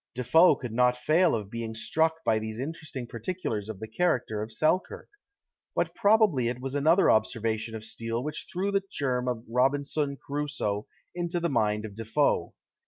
De 0.15 0.23
Foe 0.23 0.55
could 0.55 0.71
not 0.73 0.97
fail 0.97 1.35
of 1.35 1.51
being 1.51 1.75
struck 1.75 2.23
by 2.25 2.39
these 2.39 2.57
interesting 2.57 3.05
particulars 3.05 3.69
of 3.69 3.79
the 3.79 3.87
character 3.87 4.41
of 4.41 4.51
Selkirk; 4.51 5.09
but 5.75 5.93
probably 5.93 6.47
it 6.47 6.59
was 6.59 6.73
another 6.73 7.11
observation 7.11 7.75
of 7.75 7.85
Steele 7.85 8.23
which 8.23 8.47
threw 8.51 8.71
the 8.71 8.81
germ 8.91 9.27
of 9.27 9.43
Robinson 9.47 10.17
Crusoe 10.17 10.87
into 11.13 11.39
the 11.39 11.49
mind 11.49 11.85
of 11.85 11.93
De 11.93 12.03
Foe. 12.05 12.55